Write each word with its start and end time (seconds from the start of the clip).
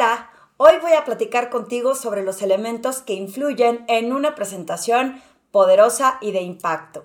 Hola, 0.00 0.30
hoy 0.56 0.72
voy 0.80 0.92
a 0.94 1.04
platicar 1.04 1.50
contigo 1.50 1.94
sobre 1.94 2.22
los 2.22 2.40
elementos 2.40 3.02
que 3.02 3.12
influyen 3.12 3.84
en 3.86 4.14
una 4.14 4.34
presentación 4.34 5.20
poderosa 5.50 6.16
y 6.22 6.32
de 6.32 6.40
impacto. 6.40 7.04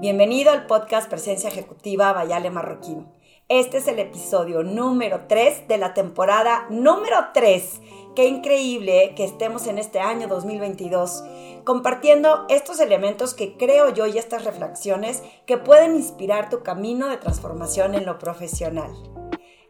Bienvenido 0.00 0.50
al 0.50 0.66
podcast 0.66 1.08
Presencia 1.08 1.48
Ejecutiva 1.48 2.12
Bayale 2.12 2.50
Marroquín. 2.50 3.06
Este 3.48 3.76
es 3.76 3.86
el 3.86 4.00
episodio 4.00 4.64
número 4.64 5.26
3 5.28 5.68
de 5.68 5.78
la 5.78 5.94
temporada 5.94 6.66
número 6.70 7.16
3. 7.34 7.80
Qué 8.14 8.28
increíble 8.28 9.12
que 9.16 9.24
estemos 9.24 9.66
en 9.66 9.78
este 9.78 9.98
año 9.98 10.28
2022 10.28 11.24
compartiendo 11.64 12.46
estos 12.48 12.78
elementos 12.78 13.34
que 13.34 13.56
creo 13.56 13.92
yo 13.92 14.06
y 14.06 14.18
estas 14.18 14.44
reflexiones 14.44 15.22
que 15.46 15.58
pueden 15.58 15.96
inspirar 15.96 16.48
tu 16.48 16.62
camino 16.62 17.08
de 17.08 17.16
transformación 17.16 17.96
en 17.96 18.06
lo 18.06 18.20
profesional. 18.20 18.92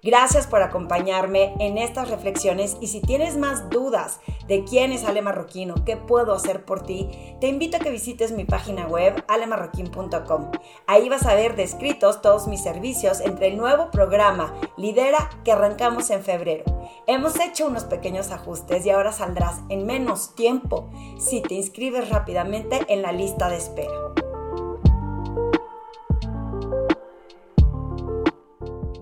Gracias 0.04 0.46
por 0.46 0.60
acompañarme 0.60 1.54
en 1.60 1.78
estas 1.78 2.10
reflexiones 2.10 2.76
y 2.82 2.88
si 2.88 3.00
tienes 3.00 3.38
más 3.38 3.70
dudas 3.70 4.20
de 4.46 4.62
quién 4.62 4.92
es 4.92 5.02
Ale 5.02 5.22
Marroquino, 5.22 5.76
qué 5.86 5.96
puedo 5.96 6.34
hacer 6.34 6.66
por 6.66 6.82
ti, 6.82 7.08
te 7.40 7.48
invito 7.48 7.78
a 7.78 7.80
que 7.80 7.88
visites 7.88 8.30
mi 8.30 8.44
página 8.44 8.86
web 8.86 9.24
alemarroquín.com. 9.28 10.50
Ahí 10.86 11.08
vas 11.08 11.24
a 11.24 11.34
ver 11.34 11.56
descritos 11.56 12.20
todos 12.20 12.48
mis 12.48 12.62
servicios 12.62 13.22
entre 13.22 13.46
el 13.46 13.56
nuevo 13.56 13.90
programa 13.90 14.52
Lidera 14.76 15.30
que 15.42 15.52
arrancamos 15.52 16.10
en 16.10 16.22
febrero. 16.22 16.64
Hemos 17.06 17.40
hecho 17.40 17.66
unos 17.66 17.84
pequeños 17.84 18.30
ajustes 18.30 18.84
y 18.84 18.90
ahora 18.90 19.10
saldrás 19.10 19.62
en 19.70 19.86
menos 19.86 20.34
tiempo 20.34 20.90
si 21.18 21.40
te 21.40 21.54
inscribes 21.54 22.10
rápidamente 22.10 22.78
en 22.88 23.00
la 23.00 23.12
lista 23.12 23.48
de 23.48 23.56
espera. 23.56 24.33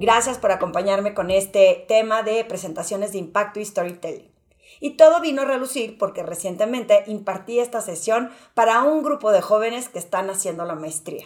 Gracias 0.03 0.37
por 0.37 0.51
acompañarme 0.51 1.15
con 1.15 1.31
este 1.31 1.85
tema 1.87 2.25
de 2.25 2.45
presentaciones 2.45 3.13
de 3.13 3.19
impacto 3.19 3.61
y 3.61 3.65
storytelling. 3.65 4.33
Y 4.81 4.97
todo 4.97 5.21
vino 5.21 5.43
a 5.43 5.45
relucir 5.45 5.97
porque 5.97 6.25
recientemente 6.25 7.05
impartí 7.07 7.61
esta 7.61 7.81
sesión 7.81 8.33
para 8.55 8.83
un 8.83 9.05
grupo 9.05 9.31
de 9.31 9.43
jóvenes 9.43 9.89
que 9.89 10.01
están 10.01 10.29
haciendo 10.29 10.65
la 10.65 10.75
maestría. 10.75 11.25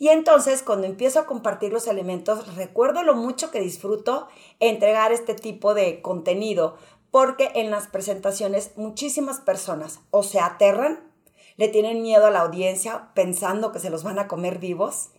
Y 0.00 0.08
entonces 0.08 0.64
cuando 0.64 0.88
empiezo 0.88 1.20
a 1.20 1.26
compartir 1.26 1.72
los 1.72 1.86
elementos, 1.86 2.56
recuerdo 2.56 3.04
lo 3.04 3.14
mucho 3.14 3.52
que 3.52 3.60
disfruto 3.60 4.26
entregar 4.58 5.12
este 5.12 5.36
tipo 5.36 5.72
de 5.72 6.02
contenido, 6.02 6.78
porque 7.12 7.52
en 7.54 7.70
las 7.70 7.86
presentaciones 7.86 8.72
muchísimas 8.74 9.38
personas 9.38 10.00
o 10.10 10.24
se 10.24 10.40
aterran, 10.40 11.08
le 11.56 11.68
tienen 11.68 12.02
miedo 12.02 12.26
a 12.26 12.30
la 12.32 12.40
audiencia 12.40 13.12
pensando 13.14 13.70
que 13.70 13.78
se 13.78 13.90
los 13.90 14.02
van 14.02 14.18
a 14.18 14.26
comer 14.26 14.58
vivos, 14.58 15.10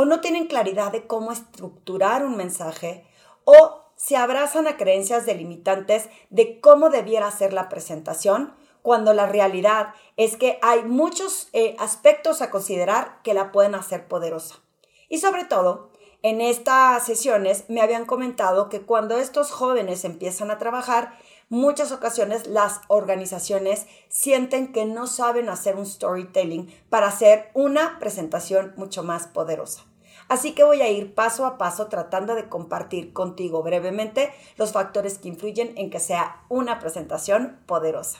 o 0.00 0.04
no 0.04 0.20
tienen 0.20 0.46
claridad 0.46 0.92
de 0.92 1.08
cómo 1.08 1.32
estructurar 1.32 2.24
un 2.24 2.36
mensaje 2.36 3.04
o 3.42 3.80
se 3.96 4.16
abrazan 4.16 4.68
a 4.68 4.76
creencias 4.76 5.26
delimitantes 5.26 6.08
de 6.30 6.60
cómo 6.60 6.88
debiera 6.88 7.28
ser 7.32 7.52
la 7.52 7.68
presentación, 7.68 8.54
cuando 8.82 9.12
la 9.12 9.26
realidad 9.26 9.94
es 10.16 10.36
que 10.36 10.60
hay 10.62 10.84
muchos 10.84 11.48
eh, 11.52 11.74
aspectos 11.80 12.42
a 12.42 12.50
considerar 12.52 13.20
que 13.24 13.34
la 13.34 13.50
pueden 13.50 13.74
hacer 13.74 14.06
poderosa. 14.06 14.60
Y 15.08 15.18
sobre 15.18 15.44
todo, 15.44 15.90
en 16.22 16.40
estas 16.40 17.04
sesiones 17.04 17.64
me 17.68 17.80
habían 17.80 18.04
comentado 18.04 18.68
que 18.68 18.82
cuando 18.82 19.18
estos 19.18 19.50
jóvenes 19.50 20.04
empiezan 20.04 20.52
a 20.52 20.58
trabajar, 20.58 21.18
muchas 21.48 21.90
ocasiones 21.90 22.46
las 22.46 22.82
organizaciones 22.86 23.88
sienten 24.08 24.72
que 24.72 24.84
no 24.84 25.08
saben 25.08 25.48
hacer 25.48 25.74
un 25.74 25.86
storytelling 25.86 26.72
para 26.88 27.08
hacer 27.08 27.50
una 27.52 27.98
presentación 27.98 28.74
mucho 28.76 29.02
más 29.02 29.26
poderosa. 29.26 29.87
Así 30.28 30.52
que 30.52 30.64
voy 30.64 30.82
a 30.82 30.90
ir 30.90 31.14
paso 31.14 31.46
a 31.46 31.56
paso 31.56 31.86
tratando 31.86 32.34
de 32.34 32.48
compartir 32.48 33.12
contigo 33.12 33.62
brevemente 33.62 34.30
los 34.56 34.72
factores 34.72 35.18
que 35.18 35.28
influyen 35.28 35.72
en 35.76 35.90
que 35.90 36.00
sea 36.00 36.44
una 36.48 36.78
presentación 36.78 37.58
poderosa. 37.66 38.18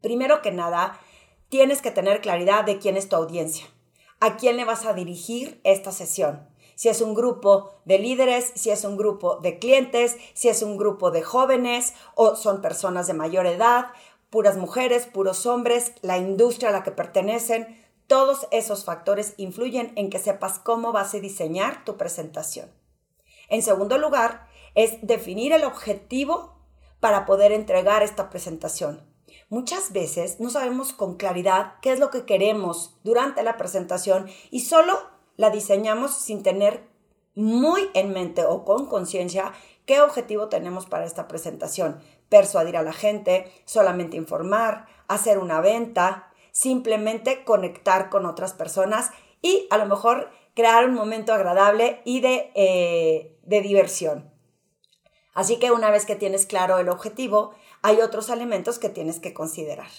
Primero 0.00 0.42
que 0.42 0.52
nada, 0.52 1.00
tienes 1.48 1.82
que 1.82 1.90
tener 1.90 2.20
claridad 2.20 2.64
de 2.64 2.78
quién 2.78 2.96
es 2.96 3.08
tu 3.08 3.16
audiencia, 3.16 3.66
a 4.20 4.36
quién 4.36 4.56
le 4.56 4.64
vas 4.64 4.86
a 4.86 4.92
dirigir 4.92 5.60
esta 5.64 5.90
sesión. 5.90 6.48
Si 6.76 6.88
es 6.88 7.00
un 7.00 7.14
grupo 7.14 7.72
de 7.84 7.98
líderes, 7.98 8.52
si 8.54 8.70
es 8.70 8.84
un 8.84 8.96
grupo 8.96 9.36
de 9.36 9.58
clientes, 9.58 10.16
si 10.34 10.48
es 10.48 10.62
un 10.62 10.76
grupo 10.76 11.10
de 11.10 11.22
jóvenes 11.22 11.94
o 12.14 12.36
son 12.36 12.60
personas 12.60 13.06
de 13.06 13.14
mayor 13.14 13.46
edad, 13.46 13.86
puras 14.30 14.56
mujeres, 14.56 15.06
puros 15.06 15.46
hombres, 15.46 15.92
la 16.02 16.18
industria 16.18 16.68
a 16.68 16.72
la 16.72 16.82
que 16.82 16.90
pertenecen, 16.90 17.85
todos 18.06 18.46
esos 18.50 18.84
factores 18.84 19.34
influyen 19.36 19.92
en 19.96 20.10
que 20.10 20.18
sepas 20.18 20.58
cómo 20.58 20.92
vas 20.92 21.14
a 21.14 21.18
diseñar 21.18 21.84
tu 21.84 21.96
presentación. 21.96 22.70
En 23.48 23.62
segundo 23.62 23.98
lugar, 23.98 24.46
es 24.74 24.98
definir 25.02 25.52
el 25.52 25.64
objetivo 25.64 26.56
para 27.00 27.26
poder 27.26 27.52
entregar 27.52 28.02
esta 28.02 28.30
presentación. 28.30 29.02
Muchas 29.48 29.92
veces 29.92 30.40
no 30.40 30.50
sabemos 30.50 30.92
con 30.92 31.16
claridad 31.16 31.74
qué 31.80 31.92
es 31.92 32.00
lo 32.00 32.10
que 32.10 32.24
queremos 32.24 32.98
durante 33.04 33.42
la 33.42 33.56
presentación 33.56 34.28
y 34.50 34.60
solo 34.60 34.98
la 35.36 35.50
diseñamos 35.50 36.14
sin 36.14 36.42
tener 36.42 36.88
muy 37.34 37.90
en 37.94 38.12
mente 38.12 38.44
o 38.44 38.64
con 38.64 38.86
conciencia 38.86 39.52
qué 39.84 40.00
objetivo 40.00 40.48
tenemos 40.48 40.86
para 40.86 41.04
esta 41.04 41.28
presentación. 41.28 42.00
Persuadir 42.28 42.76
a 42.76 42.82
la 42.82 42.92
gente, 42.92 43.52
solamente 43.66 44.16
informar, 44.16 44.86
hacer 45.06 45.38
una 45.38 45.60
venta, 45.60 46.25
simplemente 46.56 47.44
conectar 47.44 48.08
con 48.08 48.24
otras 48.24 48.54
personas 48.54 49.10
y 49.42 49.66
a 49.68 49.76
lo 49.76 49.84
mejor 49.84 50.30
crear 50.54 50.86
un 50.86 50.94
momento 50.94 51.34
agradable 51.34 52.00
y 52.06 52.20
de, 52.20 52.50
eh, 52.54 53.38
de 53.42 53.60
diversión. 53.60 54.32
Así 55.34 55.58
que 55.58 55.70
una 55.70 55.90
vez 55.90 56.06
que 56.06 56.16
tienes 56.16 56.46
claro 56.46 56.78
el 56.78 56.88
objetivo, 56.88 57.54
hay 57.82 58.00
otros 58.00 58.30
elementos 58.30 58.78
que 58.78 58.88
tienes 58.88 59.20
que 59.20 59.34
considerar. 59.34 59.90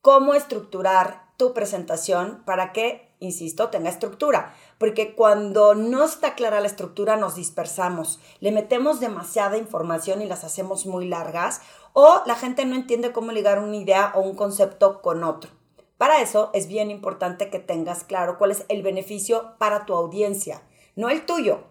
¿Cómo 0.00 0.34
estructurar 0.34 1.34
tu 1.36 1.52
presentación 1.52 2.44
para 2.46 2.72
que, 2.72 3.16
insisto, 3.18 3.70
tenga 3.70 3.90
estructura? 3.90 4.54
Porque 4.78 5.16
cuando 5.16 5.74
no 5.74 6.04
está 6.04 6.36
clara 6.36 6.60
la 6.60 6.68
estructura 6.68 7.16
nos 7.16 7.34
dispersamos, 7.34 8.20
le 8.38 8.52
metemos 8.52 9.00
demasiada 9.00 9.58
información 9.58 10.22
y 10.22 10.26
las 10.26 10.44
hacemos 10.44 10.86
muy 10.86 11.08
largas 11.08 11.60
o 11.92 12.22
la 12.24 12.36
gente 12.36 12.64
no 12.66 12.76
entiende 12.76 13.10
cómo 13.10 13.32
ligar 13.32 13.58
una 13.58 13.76
idea 13.76 14.12
o 14.14 14.20
un 14.20 14.36
concepto 14.36 15.02
con 15.02 15.24
otro. 15.24 15.57
Para 15.98 16.22
eso 16.22 16.50
es 16.54 16.68
bien 16.68 16.92
importante 16.92 17.50
que 17.50 17.58
tengas 17.58 18.04
claro 18.04 18.38
cuál 18.38 18.52
es 18.52 18.64
el 18.68 18.82
beneficio 18.82 19.54
para 19.58 19.84
tu 19.84 19.94
audiencia, 19.94 20.62
no 20.94 21.10
el 21.10 21.26
tuyo. 21.26 21.64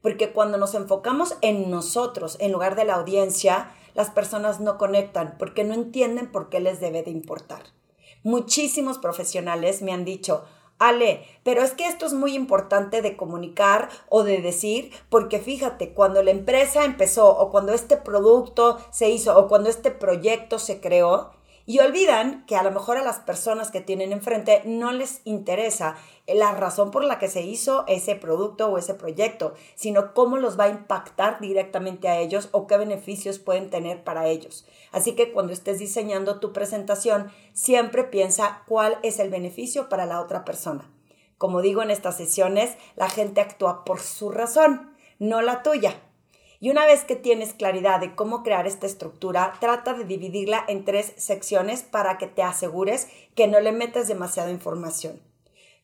Porque 0.00 0.32
cuando 0.32 0.56
nos 0.56 0.74
enfocamos 0.74 1.36
en 1.42 1.70
nosotros 1.70 2.38
en 2.40 2.52
lugar 2.52 2.74
de 2.74 2.86
la 2.86 2.94
audiencia, 2.94 3.70
las 3.94 4.10
personas 4.10 4.60
no 4.60 4.78
conectan 4.78 5.36
porque 5.38 5.62
no 5.62 5.74
entienden 5.74 6.32
por 6.32 6.48
qué 6.48 6.60
les 6.60 6.80
debe 6.80 7.02
de 7.02 7.10
importar. 7.10 7.62
Muchísimos 8.22 8.98
profesionales 8.98 9.82
me 9.82 9.92
han 9.92 10.04
dicho, 10.04 10.44
Ale, 10.78 11.24
pero 11.42 11.62
es 11.62 11.72
que 11.72 11.86
esto 11.86 12.06
es 12.06 12.12
muy 12.12 12.34
importante 12.34 13.02
de 13.02 13.16
comunicar 13.16 13.88
o 14.08 14.24
de 14.24 14.42
decir, 14.42 14.90
porque 15.08 15.38
fíjate, 15.38 15.92
cuando 15.92 16.22
la 16.22 16.30
empresa 16.30 16.84
empezó 16.84 17.28
o 17.28 17.50
cuando 17.50 17.72
este 17.72 17.96
producto 17.96 18.78
se 18.90 19.10
hizo 19.10 19.38
o 19.38 19.48
cuando 19.48 19.70
este 19.70 19.90
proyecto 19.90 20.58
se 20.58 20.80
creó, 20.80 21.35
y 21.66 21.80
olvidan 21.80 22.46
que 22.46 22.56
a 22.56 22.62
lo 22.62 22.70
mejor 22.70 22.96
a 22.96 23.02
las 23.02 23.18
personas 23.18 23.72
que 23.72 23.80
tienen 23.80 24.12
enfrente 24.12 24.62
no 24.64 24.92
les 24.92 25.20
interesa 25.24 25.96
la 26.26 26.52
razón 26.52 26.92
por 26.92 27.04
la 27.04 27.18
que 27.18 27.28
se 27.28 27.42
hizo 27.42 27.84
ese 27.88 28.14
producto 28.14 28.68
o 28.68 28.78
ese 28.78 28.94
proyecto, 28.94 29.54
sino 29.74 30.14
cómo 30.14 30.36
los 30.38 30.58
va 30.58 30.64
a 30.64 30.70
impactar 30.70 31.40
directamente 31.40 32.08
a 32.08 32.18
ellos 32.18 32.48
o 32.52 32.66
qué 32.66 32.76
beneficios 32.76 33.40
pueden 33.40 33.68
tener 33.68 34.04
para 34.04 34.28
ellos. 34.28 34.64
Así 34.92 35.12
que 35.12 35.32
cuando 35.32 35.52
estés 35.52 35.80
diseñando 35.80 36.38
tu 36.38 36.52
presentación, 36.52 37.32
siempre 37.52 38.04
piensa 38.04 38.62
cuál 38.66 38.98
es 39.02 39.18
el 39.18 39.30
beneficio 39.30 39.88
para 39.88 40.06
la 40.06 40.20
otra 40.20 40.44
persona. 40.44 40.90
Como 41.36 41.60
digo 41.60 41.82
en 41.82 41.90
estas 41.90 42.16
sesiones, 42.16 42.76
la 42.94 43.10
gente 43.10 43.40
actúa 43.40 43.84
por 43.84 44.00
su 44.00 44.30
razón, 44.30 44.94
no 45.18 45.42
la 45.42 45.62
tuya. 45.62 46.00
Y 46.60 46.70
una 46.70 46.86
vez 46.86 47.04
que 47.04 47.16
tienes 47.16 47.52
claridad 47.52 48.00
de 48.00 48.14
cómo 48.14 48.42
crear 48.42 48.66
esta 48.66 48.86
estructura, 48.86 49.52
trata 49.60 49.94
de 49.94 50.04
dividirla 50.04 50.64
en 50.68 50.84
tres 50.84 51.12
secciones 51.16 51.82
para 51.82 52.18
que 52.18 52.26
te 52.26 52.42
asegures 52.42 53.08
que 53.34 53.48
no 53.48 53.60
le 53.60 53.72
metes 53.72 54.08
demasiada 54.08 54.50
información. 54.50 55.20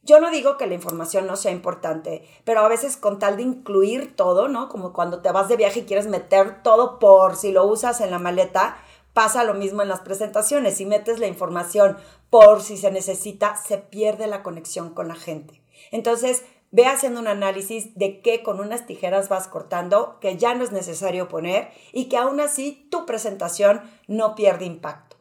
Yo 0.04 0.18
no 0.20 0.30
digo 0.30 0.56
que 0.56 0.66
la 0.66 0.74
información 0.74 1.28
no 1.28 1.36
sea 1.36 1.52
importante, 1.52 2.28
pero 2.44 2.60
a 2.60 2.68
veces 2.68 2.96
con 2.96 3.20
tal 3.20 3.36
de 3.36 3.44
incluir 3.44 4.16
todo, 4.16 4.48
¿no? 4.48 4.68
Como 4.68 4.92
cuando 4.92 5.22
te 5.22 5.30
vas 5.30 5.48
de 5.48 5.56
viaje 5.56 5.80
y 5.80 5.84
quieres 5.84 6.08
meter 6.08 6.62
todo 6.64 6.98
por 6.98 7.36
si 7.36 7.52
lo 7.52 7.64
usas 7.66 8.00
en 8.00 8.10
la 8.10 8.18
maleta, 8.18 8.78
pasa 9.12 9.44
lo 9.44 9.54
mismo 9.54 9.82
en 9.82 9.88
las 9.88 10.00
presentaciones. 10.00 10.76
Si 10.76 10.86
metes 10.86 11.20
la 11.20 11.28
información 11.28 11.98
por 12.30 12.62
si 12.62 12.76
se 12.76 12.90
necesita, 12.90 13.56
se 13.56 13.78
pierde 13.78 14.26
la 14.26 14.42
conexión 14.42 14.90
con 14.90 15.06
la 15.06 15.14
gente. 15.14 15.62
Entonces, 15.92 16.44
Ve 16.72 16.86
haciendo 16.86 17.20
un 17.20 17.28
análisis 17.28 17.94
de 17.96 18.22
qué 18.22 18.42
con 18.42 18.58
unas 18.58 18.86
tijeras 18.86 19.28
vas 19.28 19.46
cortando, 19.46 20.18
que 20.20 20.38
ya 20.38 20.54
no 20.54 20.64
es 20.64 20.72
necesario 20.72 21.28
poner 21.28 21.70
y 21.92 22.06
que 22.06 22.16
aún 22.16 22.40
así 22.40 22.88
tu 22.90 23.04
presentación 23.04 23.82
no 24.08 24.34
pierde 24.34 24.64
impacto. 24.64 25.16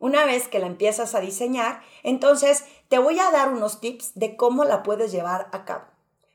Una 0.00 0.24
vez 0.26 0.48
que 0.48 0.58
la 0.58 0.66
empiezas 0.66 1.14
a 1.14 1.20
diseñar, 1.20 1.80
entonces 2.02 2.64
te 2.88 2.98
voy 2.98 3.20
a 3.20 3.30
dar 3.30 3.50
unos 3.50 3.80
tips 3.80 4.16
de 4.16 4.36
cómo 4.36 4.64
la 4.64 4.82
puedes 4.82 5.12
llevar 5.12 5.48
a 5.52 5.64
cabo. 5.64 5.84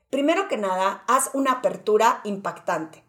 Primero 0.08 0.48
que 0.48 0.56
nada, 0.56 1.04
haz 1.06 1.28
una 1.34 1.52
apertura 1.52 2.22
impactante. 2.24 3.04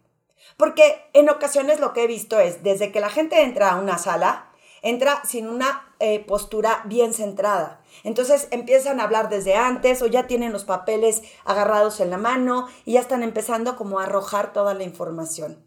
Porque 0.58 1.10
en 1.14 1.30
ocasiones 1.30 1.80
lo 1.80 1.94
que 1.94 2.04
he 2.04 2.08
visto 2.08 2.38
es, 2.38 2.64
desde 2.64 2.92
que 2.92 3.00
la 3.00 3.10
gente 3.10 3.44
entra 3.44 3.72
a 3.72 3.80
una 3.80 3.98
sala, 3.98 4.49
entra 4.82 5.22
sin 5.26 5.48
una 5.48 5.94
eh, 6.00 6.20
postura 6.26 6.84
bien 6.86 7.14
centrada. 7.14 7.82
Entonces 8.04 8.48
empiezan 8.52 9.00
a 9.00 9.04
hablar 9.04 9.30
desde 9.30 9.56
antes 9.56 10.02
o 10.02 10.08
ya 10.08 10.28
tienen 10.28 10.52
los 10.52 10.66
papeles 10.66 11.22
agarrados 11.46 12.00
en 12.00 12.10
la 12.10 12.18
mano 12.18 12.68
y 12.86 12.94
ya 12.94 13.02
están 13.02 13.24
empezando 13.24 13.76
como 13.76 14.00
a 14.00 14.04
arrojar 14.04 14.54
toda 14.54 14.74
la 14.74 14.84
información. 14.84 15.64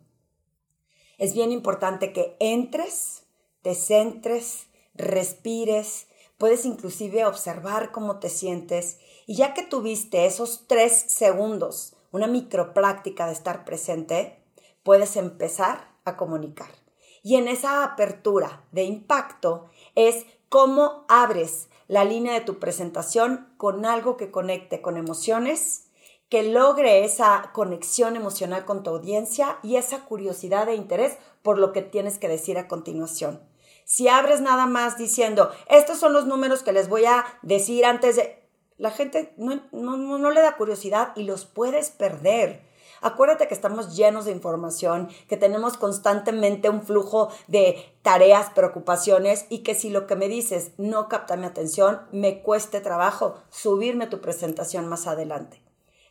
Es 1.19 1.35
bien 1.35 1.53
importante 1.53 2.13
que 2.13 2.37
entres, 2.41 3.25
te 3.63 3.75
centres, 3.75 4.67
respires, 4.95 6.07
puedes 6.39 6.65
inclusive 6.65 7.25
observar 7.25 7.93
cómo 7.93 8.19
te 8.19 8.29
sientes 8.29 8.99
y 9.27 9.37
ya 9.37 9.55
que 9.55 9.63
tuviste 9.63 10.27
esos 10.27 10.65
tres 10.67 10.93
segundos, 10.93 11.95
una 12.11 12.27
micropráctica 12.27 13.27
de 13.27 13.33
estar 13.33 13.65
presente, 13.65 14.43
puedes 14.83 15.17
empezar 15.17 15.93
a 16.05 16.17
comunicar. 16.17 16.82
Y 17.23 17.37
en 17.37 17.49
esa 17.49 17.85
apertura 17.85 18.65
de 18.73 18.85
impacto 18.85 19.71
es 19.95 20.27
cómo 20.49 21.05
abres 21.09 21.69
la 21.89 22.05
línea 22.05 22.35
de 22.35 22.41
tu 22.41 22.59
presentación 22.59 23.53
con 23.57 23.85
algo 23.85 24.17
que 24.17 24.31
conecte 24.31 24.81
con 24.81 24.97
emociones, 24.97 25.89
que 26.29 26.43
logre 26.43 27.05
esa 27.05 27.51
conexión 27.53 28.17
emocional 28.17 28.65
con 28.65 28.83
tu 28.83 28.91
audiencia 28.91 29.59
y 29.63 29.77
esa 29.77 30.07
curiosidad 30.07 30.69
e 30.69 30.75
interés 30.75 31.19
por 31.43 31.59
lo 31.59 31.73
que 31.73 31.83
tienes 31.83 32.19
que 32.19 32.29
decir 32.29 32.57
a 32.59 32.69
continuación. 32.69 33.43
Si 33.85 34.09
abres 34.09 34.41
nada 34.41 34.67
más 34.67 34.97
diciendo, 34.97 35.51
estos 35.69 35.99
son 35.99 36.15
los 36.15 36.27
números 36.27 36.63
que 36.63 36.73
les 36.73 36.89
voy 36.89 37.05
a 37.05 37.25
decir 37.43 37.85
antes 37.85 38.17
de... 38.17 38.43
La 38.79 38.91
gente 38.91 39.35
no, 39.37 39.61
no 39.71 40.31
le 40.31 40.41
da 40.41 40.57
curiosidad 40.57 41.13
y 41.15 41.25
los 41.25 41.45
puedes 41.45 41.91
perder. 41.91 42.63
Acuérdate 43.03 43.49
que 43.49 43.55
estamos 43.55 43.97
llenos 43.97 44.27
de 44.27 44.31
información, 44.31 45.09
que 45.29 45.37
tenemos 45.37 45.77
constantemente 45.77 46.71
un 46.71 46.83
flujo 46.83 47.31
de 47.49 47.93
tareas, 48.03 48.51
preocupaciones 48.51 49.47
y 49.49 49.65
que 49.65 49.75
si 49.75 49.91
lo 49.91 50.07
que 50.07 50.15
me 50.15 50.29
dices 50.29 50.71
no 50.79 51.09
capta 51.09 51.37
mi 51.37 51.47
atención, 51.47 52.03
me 52.13 52.43
cueste 52.43 52.81
trabajo 52.81 53.35
subirme 53.51 54.07
tu 54.07 54.21
presentación 54.21 54.87
más 54.89 55.09
adelante. 55.09 55.61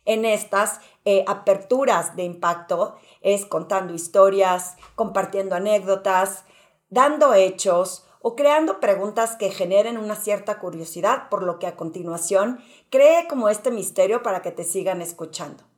En 0.04 0.26
estas 0.26 0.80
eh, 1.06 1.24
aperturas 1.26 2.14
de 2.14 2.24
impacto 2.24 2.96
es 3.22 3.46
contando 3.46 3.94
historias, 3.94 4.76
compartiendo 4.94 5.54
anécdotas, 5.54 6.44
dando 6.90 7.32
hechos 7.32 8.04
o 8.20 8.36
creando 8.36 8.80
preguntas 8.80 9.36
que 9.36 9.50
generen 9.50 9.96
una 9.96 10.14
cierta 10.14 10.58
curiosidad, 10.58 11.30
por 11.30 11.42
lo 11.42 11.58
que 11.58 11.66
a 11.66 11.76
continuación 11.76 12.60
cree 12.90 13.26
como 13.28 13.48
este 13.48 13.70
misterio 13.70 14.22
para 14.22 14.42
que 14.42 14.50
te 14.50 14.64
sigan 14.64 15.00
escuchando. 15.00 15.71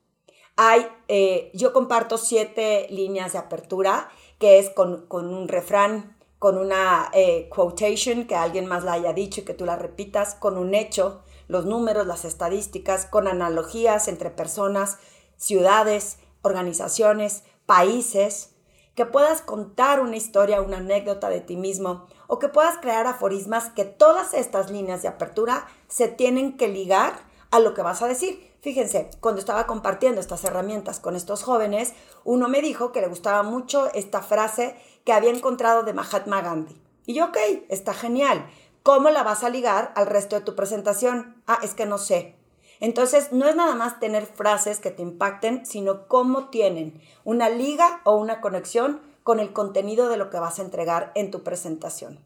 Hay, 0.57 0.87
eh, 1.09 1.51
yo 1.55 1.73
comparto 1.73 2.17
siete 2.17 2.87
líneas 2.91 3.33
de 3.33 3.39
apertura, 3.39 4.09
que 4.39 4.59
es 4.59 4.71
con, 4.71 5.07
un 5.11 5.49
refrán, 5.49 6.17
con 6.39 6.59
una 6.59 7.11
eh, 7.13 7.49
quotation 7.49 8.27
que 8.27 8.37
alguien 8.37 8.67
más 8.67 8.85
la 8.85 8.93
haya 8.93 9.13
dicho 9.13 9.41
y 9.41 9.45
que 9.45 9.55
tú 9.55 9.65
la 9.65 9.77
repitas, 9.77 10.35
con 10.35 10.57
un 10.57 10.75
hecho, 10.75 11.23
los 11.49 11.67
números, 11.67 12.07
las 12.07 12.25
estadísticas, 12.25 13.07
con 13.07 13.27
analogías 13.27 14.07
entre 14.07 14.31
personas, 14.31 14.99
ciudades, 15.37 16.19
organizaciones, 16.43 17.43
países, 17.67 18.55
que 18.95 19.07
puedas 19.07 19.43
contar 19.43 20.01
una 20.01 20.17
historia, 20.17 20.61
una 20.61 20.77
anécdota 20.77 21.29
de 21.29 21.41
ti 21.41 21.57
mismo 21.57 22.07
o 22.29 22.39
que 22.39 22.49
puedas 22.49 22.79
crear 22.79 23.07
aforismas 23.07 23.71
que 23.71 23.85
todas 23.85 24.35
estas 24.35 24.71
líneas 24.71 25.03
de 25.03 25.09
apertura 25.09 25.67
se 25.89 26.09
tienen 26.09 26.57
que 26.57 26.69
ligar 26.69 27.34
a 27.55 27.61
lo 27.61 27.73
que 27.73 27.83
vas 27.83 28.03
a 28.03 28.09
decir. 28.09 28.53
Fíjense, 28.63 29.11
cuando 29.21 29.39
estaba 29.39 29.69
compartiendo 29.69 30.21
estas 30.21 30.43
herramientas 30.43 30.99
con 30.99 31.15
estos 31.15 31.45
jóvenes, 31.45 31.93
uno 32.25 32.49
me 32.49 32.61
dijo 32.61 32.91
que 32.91 33.01
le 33.01 33.07
gustaba 33.07 33.45
mucho 33.45 33.93
esta 33.95 34.23
frase 34.23 34.75
que 35.05 35.13
había 35.13 35.31
encontrado 35.31 35.85
de 35.85 35.93
Mahatma 35.93 36.43
Gandhi. 36.43 36.83
Y 37.07 37.15
yo, 37.15 37.27
ok, 37.27 37.37
está 37.69 37.95
genial. 37.95 38.45
¿Cómo 38.83 39.09
la 39.11 39.23
vas 39.23 39.45
a 39.45 39.51
ligar 39.51 39.93
al 39.95 40.07
resto 40.07 40.35
de 40.35 40.43
tu 40.43 40.57
presentación? 40.57 41.45
Ah, 41.47 41.61
es 41.63 41.75
que 41.75 41.87
no 41.87 41.99
sé. 41.99 42.35
Entonces, 42.81 43.31
no 43.31 43.47
es 43.47 43.55
nada 43.55 43.77
más 43.77 44.01
tener 44.01 44.27
frases 44.27 44.81
que 44.81 44.91
te 44.91 45.03
impacten, 45.03 45.65
sino 45.65 46.09
cómo 46.09 46.49
tienen 46.49 47.01
una 47.23 47.51
liga 47.51 48.01
o 48.03 48.17
una 48.17 48.41
conexión 48.41 49.01
con 49.23 49.39
el 49.39 49.53
contenido 49.53 50.09
de 50.09 50.17
lo 50.17 50.29
que 50.29 50.41
vas 50.41 50.59
a 50.59 50.63
entregar 50.63 51.13
en 51.15 51.31
tu 51.31 51.45
presentación. 51.45 52.25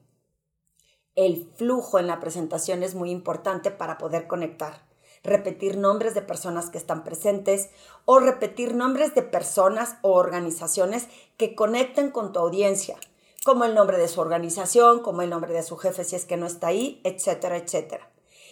El 1.17 1.53
flujo 1.57 1.99
en 1.99 2.07
la 2.07 2.19
presentación 2.19 2.83
es 2.83 2.95
muy 2.95 3.11
importante 3.11 3.71
para 3.71 3.99
poder 3.99 4.27
conectar 4.27 4.88
repetir 5.23 5.77
nombres 5.77 6.15
de 6.15 6.23
personas 6.23 6.71
que 6.71 6.79
están 6.79 7.05
presentes 7.05 7.71
o 8.05 8.19
repetir 8.21 8.75
nombres 8.75 9.15
de 9.15 9.23
personas 9.23 9.97
o 10.03 10.13
organizaciones 10.13 11.09
que 11.37 11.55
conecten 11.55 12.11
con 12.11 12.33
tu 12.33 12.41
audiencia, 12.41 12.97
como 13.45 13.65
el 13.65 13.75
nombre 13.75 13.99
de 13.99 14.09
su 14.09 14.21
organización, 14.21 15.01
como 15.01 15.23
el 15.23 15.31
nombre 15.31 15.53
de 15.53 15.63
su 15.63 15.77
jefe 15.77 16.05
si 16.05 16.17
es 16.17 16.25
que 16.25 16.37
no 16.37 16.47
está 16.47 16.69
ahí, 16.69 17.01
etcétera, 17.05 17.57
etcétera. 17.57 18.11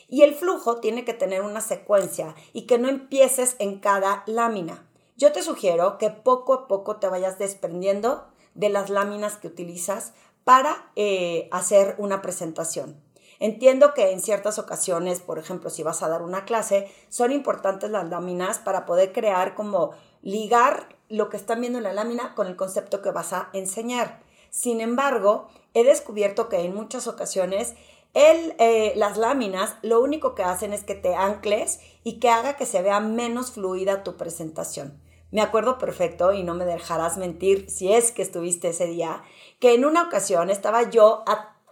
Y 0.08 0.22
el 0.22 0.34
flujo 0.34 0.80
tiene 0.80 1.04
que 1.04 1.14
tener 1.14 1.42
una 1.42 1.60
secuencia 1.60 2.34
y 2.52 2.66
que 2.66 2.78
no 2.78 2.88
empieces 2.88 3.56
en 3.58 3.80
cada 3.80 4.22
lámina. 4.26 4.86
Yo 5.16 5.32
te 5.32 5.42
sugiero 5.42 5.98
que 5.98 6.10
poco 6.10 6.54
a 6.54 6.68
poco 6.68 6.96
te 6.96 7.08
vayas 7.08 7.38
desprendiendo 7.38 8.26
de 8.54 8.68
las 8.68 8.90
láminas 8.90 9.36
que 9.36 9.48
utilizas 9.48 10.12
para 10.44 10.92
eh, 10.94 11.48
hacer 11.50 11.96
una 11.98 12.22
presentación. 12.22 13.02
Entiendo 13.38 13.94
que 13.94 14.12
en 14.12 14.20
ciertas 14.20 14.58
ocasiones, 14.58 15.20
por 15.20 15.38
ejemplo, 15.38 15.70
si 15.70 15.82
vas 15.82 16.02
a 16.02 16.08
dar 16.08 16.22
una 16.22 16.44
clase, 16.44 16.90
son 17.08 17.32
importantes 17.32 17.90
las 17.90 18.08
láminas 18.08 18.58
para 18.58 18.86
poder 18.86 19.12
crear 19.12 19.54
como 19.54 19.92
ligar 20.22 20.88
lo 21.08 21.28
que 21.28 21.36
están 21.36 21.60
viendo 21.60 21.78
en 21.78 21.84
la 21.84 21.92
lámina 21.92 22.34
con 22.34 22.46
el 22.46 22.56
concepto 22.56 23.02
que 23.02 23.10
vas 23.10 23.32
a 23.32 23.50
enseñar. 23.52 24.20
Sin 24.50 24.80
embargo, 24.80 25.48
he 25.74 25.84
descubierto 25.84 26.48
que 26.48 26.60
en 26.60 26.74
muchas 26.74 27.06
ocasiones 27.06 27.74
el, 28.14 28.54
eh, 28.58 28.94
las 28.96 29.18
láminas 29.18 29.76
lo 29.82 30.00
único 30.00 30.34
que 30.34 30.42
hacen 30.42 30.72
es 30.72 30.84
que 30.84 30.94
te 30.94 31.14
ancles 31.14 31.80
y 32.02 32.18
que 32.18 32.30
haga 32.30 32.56
que 32.56 32.64
se 32.64 32.80
vea 32.80 32.98
menos 33.00 33.52
fluida 33.52 34.02
tu 34.02 34.16
presentación. 34.16 34.98
Me 35.30 35.42
acuerdo 35.42 35.76
perfecto 35.76 36.32
y 36.32 36.42
no 36.42 36.54
me 36.54 36.64
dejarás 36.64 37.18
mentir 37.18 37.68
si 37.68 37.92
es 37.92 38.12
que 38.12 38.22
estuviste 38.22 38.68
ese 38.68 38.86
día, 38.86 39.22
que 39.60 39.74
en 39.74 39.84
una 39.84 40.04
ocasión 40.04 40.48
estaba 40.48 40.88
yo 40.88 41.24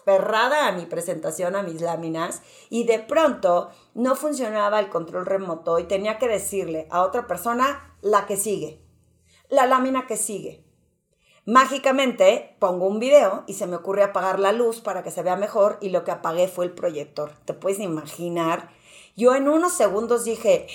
aferrada 0.04 0.68
a 0.68 0.72
mi 0.72 0.86
presentación, 0.86 1.56
a 1.56 1.62
mis 1.62 1.80
láminas, 1.80 2.42
y 2.68 2.84
de 2.84 2.98
pronto 2.98 3.70
no 3.94 4.16
funcionaba 4.16 4.78
el 4.78 4.90
control 4.90 5.24
remoto 5.24 5.78
y 5.78 5.84
tenía 5.84 6.18
que 6.18 6.28
decirle 6.28 6.86
a 6.90 7.02
otra 7.02 7.26
persona 7.26 7.96
la 8.02 8.26
que 8.26 8.36
sigue, 8.36 8.82
la 9.48 9.66
lámina 9.66 10.06
que 10.06 10.16
sigue. 10.16 10.64
Mágicamente 11.46 12.56
pongo 12.58 12.86
un 12.86 12.98
video 12.98 13.44
y 13.46 13.54
se 13.54 13.66
me 13.66 13.76
ocurre 13.76 14.02
apagar 14.02 14.40
la 14.40 14.52
luz 14.52 14.80
para 14.80 15.02
que 15.02 15.10
se 15.10 15.22
vea 15.22 15.36
mejor 15.36 15.78
y 15.80 15.90
lo 15.90 16.04
que 16.04 16.10
apagué 16.10 16.48
fue 16.48 16.64
el 16.64 16.72
proyector. 16.72 17.32
¿Te 17.44 17.52
puedes 17.52 17.80
imaginar? 17.80 18.70
Yo 19.14 19.34
en 19.34 19.48
unos 19.48 19.74
segundos 19.74 20.24
dije, 20.24 20.66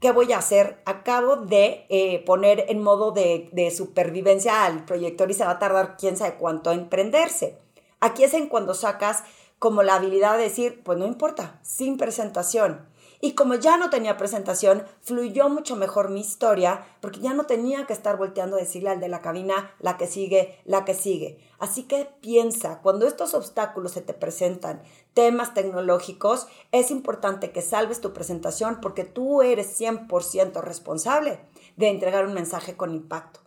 ¿qué 0.00 0.12
voy 0.12 0.32
a 0.32 0.38
hacer? 0.38 0.82
Acabo 0.84 1.36
de 1.36 1.86
eh, 1.88 2.22
poner 2.26 2.66
en 2.68 2.82
modo 2.82 3.12
de, 3.12 3.72
supervivencia 3.74 4.64
al 4.64 4.84
proyector 4.84 5.30
y 5.30 5.34
se 5.34 5.44
va 5.44 5.52
a 5.52 5.58
tardar 5.58 5.96
quién 5.96 6.16
sabe 6.16 6.34
cuánto 6.34 6.72
en 6.72 6.88
prenderse. 6.88 7.58
Aquí 8.00 8.24
es 8.24 8.34
en 8.34 8.48
cuando 8.48 8.74
sacas 8.74 9.24
como 9.58 9.82
la 9.82 9.96
habilidad 9.96 10.36
de 10.36 10.44
decir, 10.44 10.82
pues 10.84 10.98
no 10.98 11.06
importa, 11.06 11.58
sin 11.62 11.96
presentación. 11.96 12.86
Y 13.20 13.32
como 13.32 13.56
ya 13.56 13.76
no 13.76 13.90
tenía 13.90 14.16
presentación, 14.16 14.84
fluyó 15.02 15.48
mucho 15.48 15.74
mejor 15.74 16.08
mi 16.08 16.20
historia 16.20 16.86
porque 17.00 17.18
ya 17.18 17.34
no 17.34 17.46
tenía 17.46 17.84
que 17.84 17.92
estar 17.92 18.16
volteando 18.16 18.56
a 18.56 18.60
decirle 18.60 18.90
al 18.90 19.00
de 19.00 19.08
la 19.08 19.20
cabina 19.20 19.72
la 19.80 19.96
que 19.96 20.06
sigue, 20.06 20.60
la 20.64 20.84
que 20.84 20.94
sigue. 20.94 21.40
Así 21.58 21.82
que 21.82 22.08
piensa, 22.20 22.80
cuando 22.80 23.08
estos 23.08 23.34
obstáculos 23.34 23.90
se 23.90 24.02
te 24.02 24.14
presentan, 24.14 24.82
temas 25.14 25.52
tecnológicos, 25.52 26.46
es 26.70 26.92
importante 26.92 27.50
que 27.50 27.62
salves 27.62 28.00
tu 28.00 28.12
presentación 28.12 28.78
porque 28.80 29.02
tú 29.02 29.42
eres 29.42 29.80
100% 29.80 30.60
responsable 30.62 31.40
de 31.76 31.88
entregar 31.88 32.24
un 32.24 32.34
mensaje 32.34 32.76
con 32.76 32.94
impacto 32.94 33.40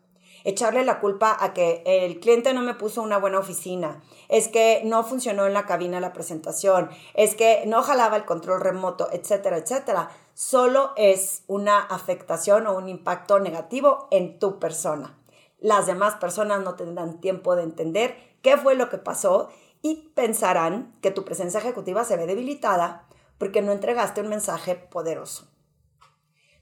echarle 0.44 0.84
la 0.84 1.00
culpa 1.00 1.38
a 1.40 1.54
que 1.54 1.84
el 1.86 2.20
cliente 2.20 2.54
no 2.54 2.62
me 2.62 2.74
puso 2.74 3.02
una 3.02 3.18
buena 3.18 3.40
oficina, 3.40 4.02
es 4.30 4.48
que 4.48 4.82
no 4.86 5.04
funcionó 5.04 5.46
en 5.46 5.54
la 5.54 5.66
cabina 5.66 6.00
la 6.00 6.14
presentación, 6.14 6.90
es 7.14 7.36
que 7.36 7.64
no 7.68 7.84
jalaba 7.84 8.18
el 8.18 8.26
control 8.26 8.62
remoto, 8.62 9.10
etcétera, 9.12 9.58
etcétera, 9.58 10.10
solo 10.34 10.92
es 10.96 11.44
una 11.48 11.80
afectación 11.80 12.68
o 12.68 12.78
un 12.78 12.90
impacto 12.90 13.40
negativo 13.40 14.08
en 14.12 14.40
tu 14.40 14.60
persona. 14.60 15.18
Las 15.60 15.86
demás 15.86 16.16
personas 16.16 16.62
no 16.62 16.76
tendrán 16.76 17.22
tiempo 17.22 17.56
de 17.56 17.64
entender 17.64 18.16
qué 18.42 18.58
fue 18.58 18.76
lo 18.76 18.90
que 18.90 18.98
pasó 18.98 19.50
y 19.82 20.12
pensarán 20.16 20.96
que 21.02 21.12
tu 21.12 21.24
presencia 21.24 21.60
ejecutiva 21.60 22.04
se 22.04 22.18
ve 22.18 22.26
debilitada 22.26 23.08
porque 23.38 23.62
no 23.62 23.72
entregaste 23.72 24.22
un 24.22 24.30
mensaje 24.30 24.76
poderoso. 24.76 25.51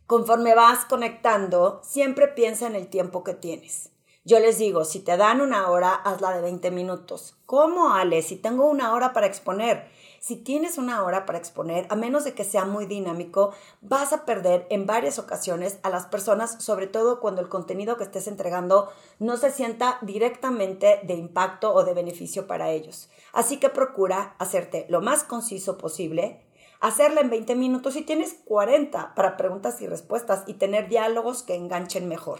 Conforme 0.10 0.56
vas 0.56 0.86
conectando, 0.86 1.82
siempre 1.84 2.28
piensa 2.28 2.66
en 2.66 2.74
el 2.74 2.88
tiempo 2.88 3.24
que 3.24 3.36
tienes. 3.36 3.92
Yo 4.26 4.40
les 4.40 4.58
digo, 4.58 4.84
si 4.84 5.02
te 5.02 5.18
dan 5.18 5.40
una 5.40 5.70
hora, 5.70 5.94
hazla 5.94 6.32
de 6.32 6.42
20 6.42 6.72
minutos. 6.72 7.38
¿Cómo, 7.46 7.94
Ale? 7.94 8.24
Si 8.24 8.36
tengo 8.36 8.66
una 8.66 8.96
hora 8.96 9.14
para 9.14 9.28
exponer. 9.28 9.88
Si 10.20 10.36
tienes 10.36 10.80
una 10.80 11.04
hora 11.04 11.28
para 11.28 11.38
exponer, 11.38 11.86
a 11.92 11.96
menos 11.96 12.24
de 12.24 12.34
que 12.34 12.44
sea 12.44 12.66
muy 12.66 12.88
dinámico, 12.88 13.54
vas 13.82 14.12
a 14.12 14.26
perder 14.26 14.66
en 14.72 14.88
varias 14.88 15.20
ocasiones 15.20 15.78
a 15.84 15.92
las 15.92 16.08
personas, 16.08 16.56
sobre 16.58 16.88
todo 16.88 17.20
cuando 17.20 17.42
el 17.42 17.48
contenido 17.48 17.96
que 17.96 18.06
estés 18.06 18.28
entregando 18.28 18.90
no 19.20 19.38
se 19.38 19.52
sienta 19.52 20.00
directamente 20.02 21.02
de 21.04 21.14
impacto 21.14 21.72
o 21.72 21.84
de 21.84 21.94
beneficio 21.94 22.48
para 22.48 22.72
ellos. 22.72 23.12
Así 23.32 23.58
que 23.58 23.70
procura 23.70 24.34
hacerte 24.40 24.88
lo 24.90 25.02
más 25.02 25.24
conciso 25.24 25.78
posible, 25.78 26.49
hacerla 26.80 27.22
en 27.22 27.30
20 27.30 27.56
minutos 27.56 27.96
y 27.96 28.02
tienes 28.02 28.36
40 28.46 29.16
para 29.16 29.38
preguntas 29.38 29.82
y 29.82 29.88
respuestas 29.88 30.44
y 30.48 30.56
tener 30.56 30.88
diálogos 30.90 31.44
que 31.44 31.56
enganchen 31.56 32.08
mejor. 32.08 32.40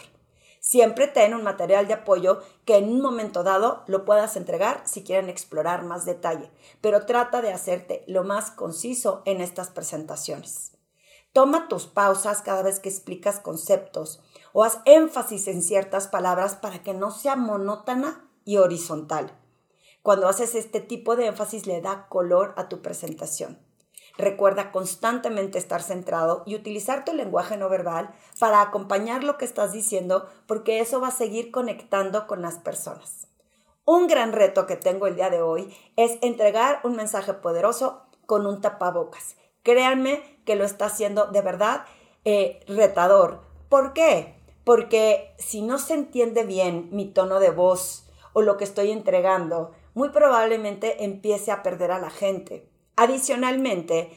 Siempre 0.60 1.08
ten 1.08 1.32
un 1.32 1.42
material 1.42 1.86
de 1.86 1.94
apoyo 1.94 2.40
que 2.66 2.76
en 2.76 2.90
un 2.90 3.00
momento 3.00 3.42
dado 3.42 3.82
lo 3.86 4.04
puedas 4.04 4.36
entregar 4.36 4.82
si 4.84 5.02
quieren 5.02 5.30
explorar 5.30 5.84
más 5.84 6.04
detalle, 6.04 6.50
pero 6.82 7.06
trata 7.06 7.40
de 7.40 7.50
hacerte 7.50 8.04
lo 8.06 8.24
más 8.24 8.50
conciso 8.50 9.22
en 9.24 9.40
estas 9.40 9.70
presentaciones. 9.70 10.72
Toma 11.32 11.68
tus 11.68 11.86
pausas 11.86 12.42
cada 12.42 12.62
vez 12.62 12.78
que 12.78 12.90
explicas 12.90 13.40
conceptos 13.40 14.20
o 14.52 14.64
haz 14.64 14.80
énfasis 14.84 15.48
en 15.48 15.62
ciertas 15.62 16.08
palabras 16.08 16.56
para 16.56 16.82
que 16.82 16.92
no 16.92 17.10
sea 17.10 17.36
monótona 17.36 18.28
y 18.44 18.58
horizontal. 18.58 19.32
Cuando 20.02 20.28
haces 20.28 20.54
este 20.54 20.80
tipo 20.80 21.16
de 21.16 21.26
énfasis 21.26 21.66
le 21.66 21.80
da 21.80 22.06
color 22.08 22.52
a 22.56 22.68
tu 22.68 22.82
presentación. 22.82 23.58
Recuerda 24.20 24.70
constantemente 24.70 25.56
estar 25.56 25.82
centrado 25.82 26.42
y 26.44 26.54
utilizar 26.54 27.06
tu 27.06 27.14
lenguaje 27.14 27.56
no 27.56 27.70
verbal 27.70 28.10
para 28.38 28.60
acompañar 28.60 29.24
lo 29.24 29.38
que 29.38 29.46
estás 29.46 29.72
diciendo 29.72 30.28
porque 30.46 30.80
eso 30.80 31.00
va 31.00 31.08
a 31.08 31.12
seguir 31.12 31.50
conectando 31.50 32.26
con 32.26 32.42
las 32.42 32.58
personas. 32.58 33.28
Un 33.86 34.08
gran 34.08 34.32
reto 34.32 34.66
que 34.66 34.76
tengo 34.76 35.06
el 35.06 35.16
día 35.16 35.30
de 35.30 35.40
hoy 35.40 35.74
es 35.96 36.18
entregar 36.20 36.80
un 36.84 36.96
mensaje 36.96 37.32
poderoso 37.32 38.02
con 38.26 38.46
un 38.46 38.60
tapabocas. 38.60 39.36
Créanme 39.62 40.22
que 40.44 40.54
lo 40.54 40.64
está 40.64 40.86
haciendo 40.86 41.28
de 41.28 41.40
verdad 41.40 41.86
eh, 42.26 42.60
retador. 42.68 43.40
¿Por 43.70 43.94
qué? 43.94 44.34
Porque 44.64 45.34
si 45.38 45.62
no 45.62 45.78
se 45.78 45.94
entiende 45.94 46.44
bien 46.44 46.90
mi 46.92 47.06
tono 47.06 47.40
de 47.40 47.50
voz 47.50 48.06
o 48.34 48.42
lo 48.42 48.58
que 48.58 48.64
estoy 48.64 48.90
entregando, 48.90 49.72
muy 49.94 50.10
probablemente 50.10 51.04
empiece 51.04 51.50
a 51.52 51.62
perder 51.62 51.90
a 51.90 51.98
la 51.98 52.10
gente. 52.10 52.69
Adicionalmente, 53.00 54.10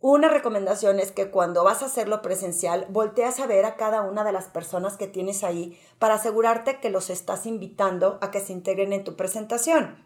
una 0.00 0.30
recomendación 0.30 0.98
es 1.00 1.12
que 1.12 1.30
cuando 1.30 1.64
vas 1.64 1.82
a 1.82 1.84
hacerlo 1.84 2.22
presencial, 2.22 2.86
volteas 2.88 3.38
a 3.40 3.46
ver 3.46 3.66
a 3.66 3.76
cada 3.76 4.00
una 4.00 4.24
de 4.24 4.32
las 4.32 4.46
personas 4.46 4.96
que 4.96 5.06
tienes 5.06 5.44
ahí 5.44 5.78
para 5.98 6.14
asegurarte 6.14 6.80
que 6.80 6.88
los 6.88 7.10
estás 7.10 7.44
invitando 7.44 8.16
a 8.22 8.30
que 8.30 8.40
se 8.40 8.54
integren 8.54 8.94
en 8.94 9.04
tu 9.04 9.16
presentación. 9.16 10.02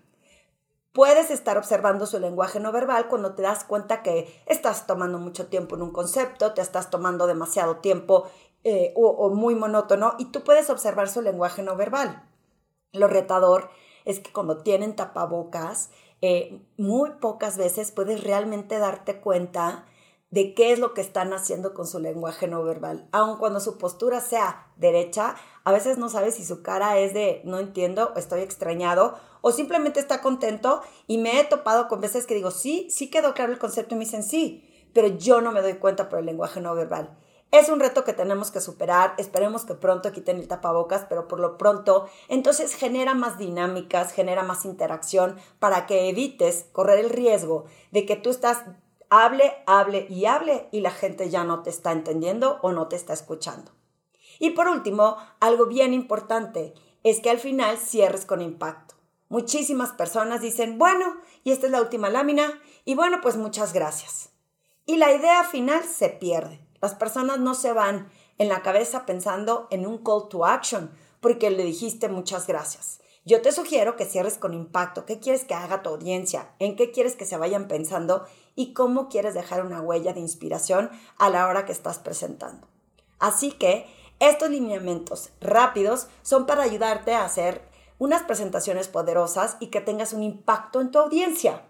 Puedes 0.90 1.30
estar 1.30 1.56
observando 1.56 2.04
su 2.04 2.18
lenguaje 2.18 2.58
no 2.58 2.72
verbal 2.72 3.06
cuando 3.06 3.36
te 3.36 3.42
das 3.42 3.62
cuenta 3.62 4.02
que 4.02 4.26
estás 4.46 4.88
tomando 4.88 5.20
mucho 5.20 5.46
tiempo 5.46 5.76
en 5.76 5.82
un 5.82 5.92
concepto, 5.92 6.52
te 6.52 6.62
estás 6.62 6.90
tomando 6.90 7.28
demasiado 7.28 7.76
tiempo 7.76 8.28
eh, 8.64 8.92
o, 8.96 9.06
o 9.06 9.30
muy 9.30 9.54
monótono 9.54 10.16
y 10.18 10.32
tú 10.32 10.42
puedes 10.42 10.68
observar 10.68 11.08
su 11.08 11.22
lenguaje 11.22 11.62
no 11.62 11.76
verbal. 11.76 12.28
Lo 12.90 13.06
retador 13.06 13.70
es 14.04 14.18
que 14.18 14.32
cuando 14.32 14.64
tienen 14.64 14.96
tapabocas, 14.96 15.90
eh, 16.22 16.60
muy 16.76 17.10
pocas 17.20 17.56
veces 17.56 17.92
puedes 17.92 18.24
realmente 18.24 18.78
darte 18.78 19.20
cuenta 19.20 19.86
de 20.30 20.54
qué 20.54 20.72
es 20.72 20.78
lo 20.78 20.92
que 20.92 21.00
están 21.00 21.32
haciendo 21.32 21.72
con 21.72 21.86
su 21.86 21.98
lenguaje 22.00 22.48
no 22.48 22.62
verbal. 22.64 23.08
Aun 23.12 23.38
cuando 23.38 23.60
su 23.60 23.78
postura 23.78 24.20
sea 24.20 24.66
derecha, 24.76 25.36
a 25.64 25.72
veces 25.72 25.98
no 25.98 26.08
sabes 26.08 26.34
si 26.34 26.44
su 26.44 26.62
cara 26.62 26.98
es 26.98 27.14
de 27.14 27.42
no 27.44 27.58
entiendo, 27.58 28.12
estoy 28.16 28.40
extrañado, 28.40 29.18
o 29.40 29.52
simplemente 29.52 30.00
está 30.00 30.22
contento. 30.22 30.82
Y 31.06 31.18
me 31.18 31.40
he 31.40 31.44
topado 31.44 31.88
con 31.88 32.00
veces 32.00 32.26
que 32.26 32.34
digo, 32.34 32.50
sí, 32.50 32.88
sí 32.90 33.08
quedó 33.08 33.34
claro 33.34 33.52
el 33.52 33.58
concepto 33.58 33.94
y 33.94 33.98
me 33.98 34.04
dicen 34.04 34.22
sí, 34.22 34.90
pero 34.92 35.08
yo 35.08 35.40
no 35.40 35.52
me 35.52 35.62
doy 35.62 35.74
cuenta 35.74 36.08
por 36.08 36.18
el 36.18 36.26
lenguaje 36.26 36.60
no 36.60 36.74
verbal. 36.74 37.16
Es 37.52 37.68
un 37.68 37.80
reto 37.80 38.04
que 38.04 38.12
tenemos 38.12 38.50
que 38.50 38.60
superar, 38.60 39.14
esperemos 39.18 39.64
que 39.64 39.74
pronto 39.74 40.12
quiten 40.12 40.38
el 40.38 40.48
tapabocas, 40.48 41.06
pero 41.08 41.28
por 41.28 41.38
lo 41.38 41.56
pronto, 41.56 42.08
entonces 42.28 42.74
genera 42.74 43.14
más 43.14 43.38
dinámicas, 43.38 44.12
genera 44.12 44.42
más 44.42 44.64
interacción 44.64 45.36
para 45.58 45.86
que 45.86 46.08
evites 46.08 46.66
correr 46.72 46.98
el 46.98 47.10
riesgo 47.10 47.64
de 47.92 48.04
que 48.04 48.16
tú 48.16 48.30
estás 48.30 48.64
hable, 49.10 49.54
hable 49.66 50.06
y 50.10 50.26
hable 50.26 50.68
y 50.72 50.80
la 50.80 50.90
gente 50.90 51.30
ya 51.30 51.44
no 51.44 51.62
te 51.62 51.70
está 51.70 51.92
entendiendo 51.92 52.58
o 52.62 52.72
no 52.72 52.88
te 52.88 52.96
está 52.96 53.12
escuchando. 53.12 53.72
Y 54.38 54.50
por 54.50 54.68
último, 54.68 55.16
algo 55.40 55.66
bien 55.66 55.94
importante 55.94 56.74
es 57.04 57.20
que 57.20 57.30
al 57.30 57.38
final 57.38 57.78
cierres 57.78 58.26
con 58.26 58.42
impacto. 58.42 58.96
Muchísimas 59.28 59.92
personas 59.92 60.40
dicen, 60.40 60.78
bueno, 60.78 61.16
y 61.42 61.52
esta 61.52 61.66
es 61.66 61.72
la 61.72 61.80
última 61.80 62.10
lámina, 62.10 62.60
y 62.84 62.94
bueno, 62.94 63.20
pues 63.22 63.36
muchas 63.36 63.72
gracias. 63.72 64.30
Y 64.84 64.96
la 64.96 65.12
idea 65.12 65.42
final 65.44 65.84
se 65.84 66.10
pierde. 66.10 66.65
Las 66.86 66.94
personas 66.94 67.40
no 67.40 67.56
se 67.56 67.72
van 67.72 68.08
en 68.38 68.48
la 68.48 68.62
cabeza 68.62 69.06
pensando 69.06 69.66
en 69.72 69.88
un 69.88 69.98
call 69.98 70.28
to 70.28 70.46
action 70.46 70.92
porque 71.20 71.50
le 71.50 71.64
dijiste 71.64 72.08
muchas 72.08 72.46
gracias. 72.46 73.00
Yo 73.24 73.42
te 73.42 73.50
sugiero 73.50 73.96
que 73.96 74.04
cierres 74.04 74.38
con 74.38 74.54
impacto. 74.54 75.04
¿Qué 75.04 75.18
quieres 75.18 75.42
que 75.44 75.54
haga 75.54 75.82
tu 75.82 75.90
audiencia? 75.90 76.52
¿En 76.60 76.76
qué 76.76 76.92
quieres 76.92 77.16
que 77.16 77.24
se 77.24 77.36
vayan 77.36 77.66
pensando? 77.66 78.24
¿Y 78.54 78.72
cómo 78.72 79.08
quieres 79.08 79.34
dejar 79.34 79.66
una 79.66 79.80
huella 79.80 80.12
de 80.12 80.20
inspiración 80.20 80.88
a 81.18 81.28
la 81.28 81.48
hora 81.48 81.64
que 81.64 81.72
estás 81.72 81.98
presentando? 81.98 82.68
Así 83.18 83.50
que 83.50 83.88
estos 84.20 84.48
lineamientos 84.50 85.30
rápidos 85.40 86.06
son 86.22 86.46
para 86.46 86.62
ayudarte 86.62 87.14
a 87.14 87.24
hacer 87.24 87.68
unas 87.98 88.22
presentaciones 88.22 88.86
poderosas 88.86 89.56
y 89.58 89.70
que 89.70 89.80
tengas 89.80 90.12
un 90.12 90.22
impacto 90.22 90.80
en 90.80 90.92
tu 90.92 91.00
audiencia. 91.00 91.66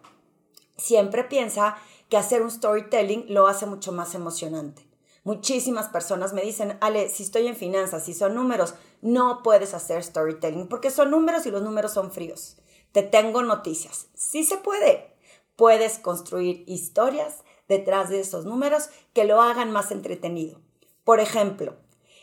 Siempre 0.76 1.24
piensa 1.24 1.78
que 2.10 2.18
hacer 2.18 2.42
un 2.42 2.50
storytelling 2.50 3.24
lo 3.30 3.46
hace 3.46 3.64
mucho 3.64 3.92
más 3.92 4.14
emocionante. 4.14 4.85
Muchísimas 5.26 5.88
personas 5.88 6.32
me 6.34 6.42
dicen, 6.42 6.78
Ale, 6.80 7.08
si 7.08 7.24
estoy 7.24 7.48
en 7.48 7.56
finanzas, 7.56 8.04
si 8.04 8.14
son 8.14 8.36
números, 8.36 8.74
no 9.02 9.42
puedes 9.42 9.74
hacer 9.74 10.04
storytelling 10.04 10.68
porque 10.68 10.92
son 10.92 11.10
números 11.10 11.46
y 11.46 11.50
los 11.50 11.62
números 11.62 11.94
son 11.94 12.12
fríos. 12.12 12.58
Te 12.92 13.02
tengo 13.02 13.42
noticias. 13.42 14.06
Sí 14.14 14.44
se 14.44 14.56
puede. 14.56 15.16
Puedes 15.56 15.98
construir 15.98 16.62
historias 16.68 17.42
detrás 17.66 18.08
de 18.08 18.20
esos 18.20 18.44
números 18.44 18.88
que 19.14 19.24
lo 19.24 19.42
hagan 19.42 19.72
más 19.72 19.90
entretenido. 19.90 20.60
Por 21.02 21.18
ejemplo, 21.18 21.74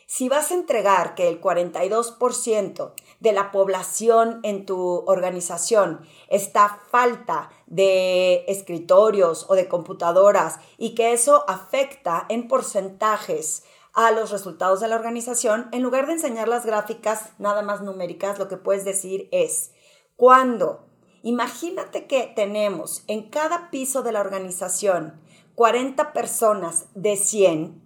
si 0.08 0.30
vas 0.30 0.52
a 0.52 0.54
entregar 0.54 1.14
que 1.14 1.28
el 1.28 1.42
42% 1.42 2.94
de 3.24 3.32
la 3.32 3.52
población 3.52 4.42
en 4.44 4.66
tu 4.66 4.78
organización. 5.08 6.02
Está 6.28 6.82
falta 6.92 7.50
de 7.68 8.44
escritorios 8.50 9.46
o 9.48 9.56
de 9.56 9.70
computadoras 9.70 10.60
y 10.78 10.94
que 10.94 11.14
eso 11.14 11.46
afecta 11.48 12.26
en 12.28 12.50
porcentajes 12.50 13.64
a 13.94 14.12
los 14.12 14.30
resultados 14.32 14.82
de 14.82 14.90
la 14.90 14.98
organización, 14.98 15.70
en 15.72 15.84
lugar 15.84 16.06
de 16.08 16.14
enseñar 16.14 16.50
las 16.50 16.66
gráficas 16.66 17.30
nada 17.38 17.62
más 17.62 17.82
numéricas, 17.82 18.40
lo 18.40 18.50
que 18.50 18.58
puedes 18.58 18.84
decir 18.84 19.30
es, 19.32 19.72
cuando, 20.18 20.86
imagínate 21.22 22.08
que 22.08 22.30
tenemos 22.36 23.06
en 23.08 23.30
cada 23.30 23.70
piso 23.72 24.02
de 24.04 24.12
la 24.12 24.20
organización 24.20 25.22
40 25.56 26.12
personas 26.12 26.88
de 26.96 27.16
100, 27.16 27.83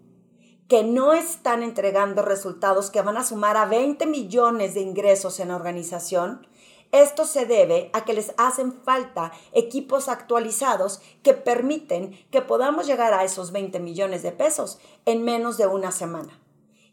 que 0.68 0.84
no 0.84 1.14
están 1.14 1.64
entregando 1.64 2.22
resultados 2.22 2.90
que 2.92 3.02
van 3.02 3.18
a 3.18 3.24
sumar 3.24 3.58
a 3.58 3.66
20 3.66 4.06
millones 4.06 4.74
de 4.74 4.82
ingresos 4.82 5.40
en 5.40 5.50
la 5.50 5.56
organización, 5.56 6.46
esto 6.92 7.26
se 7.26 7.46
debe 7.46 7.90
a 7.94 8.06
que 8.06 8.14
les 8.14 8.34
hacen 8.38 8.74
falta 8.74 9.32
equipos 9.52 10.08
actualizados 10.08 11.02
que 11.22 11.34
permiten 11.34 12.18
que 12.32 12.42
podamos 12.42 12.88
llegar 12.88 13.14
a 13.14 13.24
esos 13.24 13.52
20 13.52 13.80
millones 13.80 14.24
de 14.24 14.32
pesos 14.32 14.80
en 15.06 15.24
menos 15.24 15.58
de 15.58 15.68
una 15.68 15.92
semana. 15.92 16.40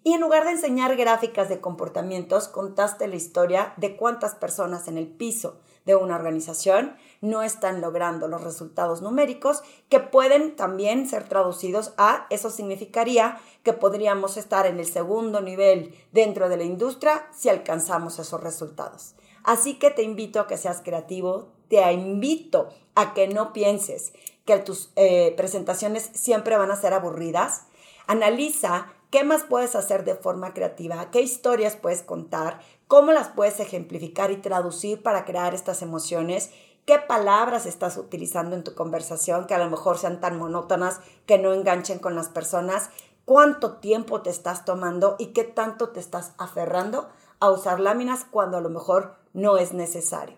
Y 0.02 0.12
en 0.12 0.20
lugar 0.20 0.44
de 0.44 0.50
enseñar 0.50 0.96
gráficas 0.96 1.48
de 1.48 1.60
comportamientos, 1.60 2.48
contaste 2.48 3.08
la 3.08 3.16
historia 3.16 3.72
de 3.76 3.96
cuántas 3.96 4.34
personas 4.34 4.86
en 4.88 4.98
el 4.98 5.08
piso 5.08 5.60
de 5.84 5.96
una 5.96 6.16
organización 6.16 6.96
no 7.20 7.42
están 7.42 7.80
logrando 7.80 8.28
los 8.28 8.42
resultados 8.42 9.02
numéricos 9.02 9.62
que 9.88 10.00
pueden 10.00 10.56
también 10.56 11.08
ser 11.08 11.28
traducidos 11.28 11.94
a, 11.96 12.26
eso 12.30 12.50
significaría 12.50 13.38
que 13.62 13.72
podríamos 13.72 14.36
estar 14.36 14.66
en 14.66 14.78
el 14.78 14.86
segundo 14.86 15.40
nivel 15.40 15.94
dentro 16.12 16.48
de 16.48 16.56
la 16.56 16.64
industria 16.64 17.26
si 17.34 17.48
alcanzamos 17.48 18.18
esos 18.18 18.42
resultados. 18.42 19.14
Así 19.42 19.74
que 19.78 19.90
te 19.90 20.02
invito 20.02 20.40
a 20.40 20.46
que 20.46 20.56
seas 20.56 20.80
creativo, 20.82 21.48
te 21.68 21.92
invito 21.92 22.68
a 22.94 23.14
que 23.14 23.28
no 23.28 23.52
pienses 23.52 24.12
que 24.44 24.58
tus 24.58 24.90
eh, 24.96 25.32
presentaciones 25.36 26.10
siempre 26.14 26.56
van 26.56 26.70
a 26.70 26.76
ser 26.76 26.92
aburridas. 26.92 27.64
Analiza 28.06 28.92
¿Qué 29.14 29.22
más 29.22 29.44
puedes 29.44 29.76
hacer 29.76 30.04
de 30.04 30.16
forma 30.16 30.54
creativa? 30.54 31.12
¿Qué 31.12 31.20
historias 31.20 31.76
puedes 31.76 32.02
contar? 32.02 32.58
¿Cómo 32.86 33.12
las 33.12 33.28
puedes 33.28 33.60
ejemplificar 33.60 34.30
y 34.30 34.36
traducir 34.36 35.02
para 35.02 35.24
crear 35.24 35.54
estas 35.54 35.80
emociones? 35.80 36.50
¿Qué 36.84 36.98
palabras 36.98 37.64
estás 37.64 37.96
utilizando 37.96 38.54
en 38.54 38.62
tu 38.62 38.74
conversación 38.74 39.46
que 39.46 39.54
a 39.54 39.58
lo 39.58 39.70
mejor 39.70 39.96
sean 39.96 40.20
tan 40.20 40.38
monótonas 40.38 41.00
que 41.24 41.38
no 41.38 41.54
enganchen 41.54 41.98
con 41.98 42.14
las 42.14 42.28
personas? 42.28 42.90
¿Cuánto 43.24 43.76
tiempo 43.78 44.20
te 44.20 44.28
estás 44.28 44.66
tomando 44.66 45.16
y 45.18 45.28
qué 45.28 45.44
tanto 45.44 45.88
te 45.90 46.00
estás 46.00 46.34
aferrando 46.36 47.08
a 47.40 47.50
usar 47.50 47.80
láminas 47.80 48.26
cuando 48.30 48.58
a 48.58 48.60
lo 48.60 48.68
mejor 48.68 49.16
no 49.32 49.56
es 49.56 49.72
necesario? 49.72 50.36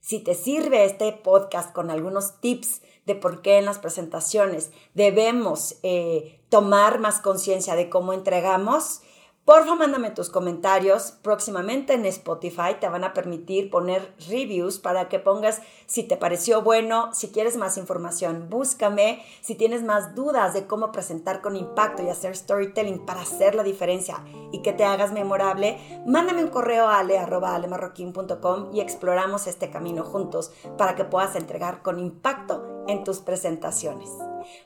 Si 0.00 0.18
te 0.18 0.34
sirve 0.34 0.84
este 0.84 1.12
podcast 1.12 1.72
con 1.72 1.90
algunos 1.90 2.40
tips 2.40 2.82
de 3.06 3.14
por 3.14 3.40
qué 3.40 3.58
en 3.58 3.66
las 3.66 3.78
presentaciones 3.78 4.72
debemos 4.94 5.76
eh, 5.84 6.44
tomar 6.48 6.98
más 6.98 7.20
conciencia 7.20 7.76
de 7.76 7.88
cómo 7.88 8.12
entregamos, 8.12 9.00
Porfa, 9.44 9.74
mándame 9.74 10.10
tus 10.10 10.30
comentarios. 10.30 11.12
Próximamente 11.20 11.92
en 11.92 12.06
Spotify 12.06 12.76
te 12.80 12.88
van 12.88 13.04
a 13.04 13.12
permitir 13.12 13.68
poner 13.68 14.14
reviews 14.26 14.78
para 14.78 15.10
que 15.10 15.18
pongas 15.18 15.60
si 15.84 16.02
te 16.02 16.16
pareció 16.16 16.62
bueno, 16.62 17.12
si 17.12 17.28
quieres 17.28 17.58
más 17.58 17.76
información, 17.76 18.46
búscame. 18.48 19.22
Si 19.42 19.54
tienes 19.54 19.82
más 19.82 20.14
dudas 20.14 20.54
de 20.54 20.66
cómo 20.66 20.92
presentar 20.92 21.42
con 21.42 21.56
impacto 21.56 22.02
y 22.02 22.08
hacer 22.08 22.34
storytelling 22.34 23.04
para 23.04 23.20
hacer 23.20 23.54
la 23.54 23.64
diferencia 23.64 24.24
y 24.50 24.62
que 24.62 24.72
te 24.72 24.84
hagas 24.84 25.12
memorable, 25.12 25.78
mándame 26.06 26.42
un 26.42 26.50
correo 26.50 26.86
a 26.86 27.00
ale.alemarroquín.com 27.00 28.74
y 28.74 28.80
exploramos 28.80 29.46
este 29.46 29.68
camino 29.68 30.04
juntos 30.04 30.52
para 30.78 30.94
que 30.94 31.04
puedas 31.04 31.36
entregar 31.36 31.82
con 31.82 31.98
impacto 31.98 32.84
en 32.88 33.04
tus 33.04 33.18
presentaciones. 33.18 34.08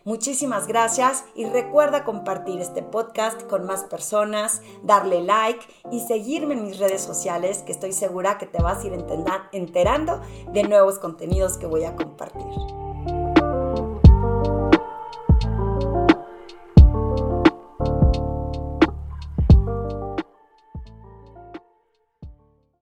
Muchísimas 0.05 0.67
gracias 0.67 1.25
y 1.35 1.45
recuerda 1.47 2.05
compartir 2.05 2.61
este 2.61 2.83
podcast 2.83 3.43
con 3.43 3.65
más 3.65 3.85
personas, 3.85 4.63
darle 4.83 5.23
like 5.23 5.65
y 5.91 6.01
seguirme 6.01 6.55
en 6.55 6.65
mis 6.65 6.79
redes 6.79 7.03
sociales 7.03 7.63
que 7.63 7.73
estoy 7.73 7.93
segura 7.93 8.39
que 8.39 8.47
te 8.47 8.63
vas 8.63 8.85
a 8.85 8.87
ir 8.87 9.05
enterando 9.53 10.21
de 10.53 10.63
nuevos 10.65 10.99
contenidos 10.99 11.59
que 11.59 11.67
voy 11.67 11.85
a 11.85 11.95
compartir. 11.97 13.38